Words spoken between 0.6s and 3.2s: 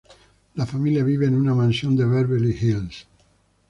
familia vive en una mansión de Beverly Hills.